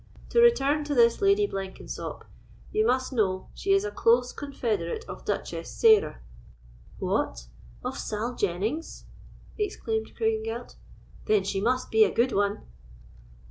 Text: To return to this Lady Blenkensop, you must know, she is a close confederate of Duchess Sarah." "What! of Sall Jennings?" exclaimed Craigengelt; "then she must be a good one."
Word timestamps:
To 0.29 0.39
return 0.41 0.83
to 0.85 0.95
this 0.95 1.21
Lady 1.21 1.47
Blenkensop, 1.47 2.23
you 2.71 2.87
must 2.87 3.13
know, 3.13 3.49
she 3.53 3.71
is 3.71 3.85
a 3.85 3.91
close 3.91 4.33
confederate 4.33 5.05
of 5.07 5.25
Duchess 5.25 5.69
Sarah." 5.69 6.21
"What! 6.97 7.45
of 7.85 7.99
Sall 7.99 8.33
Jennings?" 8.33 9.05
exclaimed 9.59 10.15
Craigengelt; 10.17 10.75
"then 11.27 11.43
she 11.43 11.61
must 11.61 11.91
be 11.91 12.03
a 12.03 12.11
good 12.11 12.31
one." 12.31 12.63